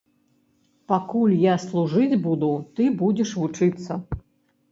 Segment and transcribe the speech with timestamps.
[0.91, 3.99] Пакуль я служыць буду, ты будзеш вучыцца.